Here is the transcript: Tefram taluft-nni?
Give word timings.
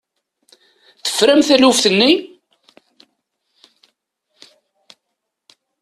Tefram 1.03 1.41
taluft-nni? 1.47 2.11